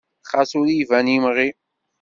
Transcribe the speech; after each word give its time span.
Xas 0.29 0.51
ur 0.59 0.67
i 0.67 0.73
yi-ban 0.77 1.07
imɣi. 1.15 1.49